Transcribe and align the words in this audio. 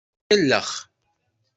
Kellex. 0.27 0.69